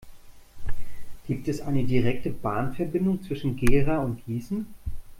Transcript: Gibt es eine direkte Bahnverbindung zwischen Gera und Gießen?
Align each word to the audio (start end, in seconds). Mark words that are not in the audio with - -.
Gibt 1.27 1.47
es 1.47 1.61
eine 1.61 1.83
direkte 1.83 2.31
Bahnverbindung 2.31 3.21
zwischen 3.23 3.55
Gera 3.55 3.99
und 3.99 4.25
Gießen? 4.25 4.65